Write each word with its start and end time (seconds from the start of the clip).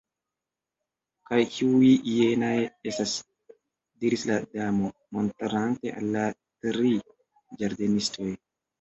"Kaj 1.29 1.37
kiuj 1.55 1.91
jenaj 2.13 2.55
estas?" 2.93 3.15
diris 4.07 4.27
la 4.33 4.41
Damo, 4.57 4.93
montrante 5.21 5.97
al 6.03 6.13
la 6.19 6.29
tri 6.45 6.99
ĝardenistoj. 7.63 8.37